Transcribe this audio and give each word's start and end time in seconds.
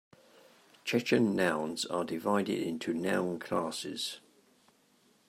Chechen 0.83 1.35
nouns 1.35 1.85
are 1.85 2.03
divided 2.03 2.59
into 2.59 2.91
noun 2.91 3.37
classes. 3.37 4.19